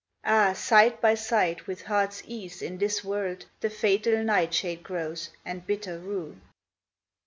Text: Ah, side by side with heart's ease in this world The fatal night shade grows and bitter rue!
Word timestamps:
Ah, 0.25 0.53
side 0.53 0.99
by 0.99 1.13
side 1.13 1.61
with 1.67 1.83
heart's 1.83 2.23
ease 2.25 2.63
in 2.63 2.79
this 2.79 3.03
world 3.03 3.45
The 3.59 3.69
fatal 3.69 4.23
night 4.23 4.51
shade 4.51 4.81
grows 4.81 5.29
and 5.45 5.63
bitter 5.67 5.99
rue! 5.99 6.37